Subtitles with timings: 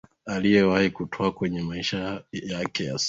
[0.25, 2.99] aliyowahi kutwaa kwenye maisha yake ya soka